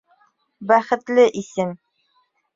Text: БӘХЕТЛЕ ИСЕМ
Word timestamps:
БӘХЕТЛЕ 0.71 1.25
ИСЕМ 1.43 1.69